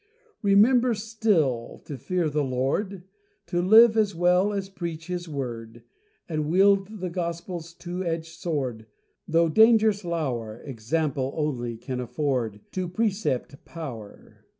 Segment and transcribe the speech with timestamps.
[0.41, 3.03] Remember still to fear the Lord,
[3.45, 5.83] To live, as well as preach, His word,
[6.27, 8.87] And wield the Gospel's two edged sword,
[9.27, 14.43] Though dangers lower Example only can afford To precept power.